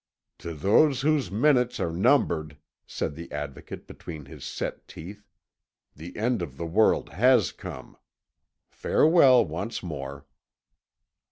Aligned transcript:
"To 0.39 0.55
those 0.55 1.01
whose 1.01 1.29
minutes 1.29 1.79
are 1.79 1.91
numbered," 1.91 2.57
said 2.87 3.13
the 3.13 3.31
Advocate 3.31 3.85
between 3.85 4.25
his 4.25 4.43
set 4.43 4.87
teeth, 4.87 5.29
"the 5.95 6.17
end 6.17 6.41
of 6.41 6.57
the 6.57 6.65
world 6.65 7.09
has 7.09 7.51
come. 7.51 7.95
Farewell 8.67 9.45
once 9.45 9.83
more." 9.83 10.25